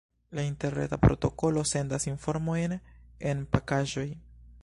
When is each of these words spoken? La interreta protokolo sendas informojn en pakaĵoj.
La 0.35 0.43
interreta 0.51 0.97
protokolo 1.03 1.63
sendas 1.73 2.09
informojn 2.13 2.75
en 3.33 3.45
pakaĵoj. 3.57 4.11